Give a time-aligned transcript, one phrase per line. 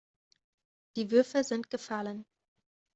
[0.95, 2.25] Die Würfel sind gefallen.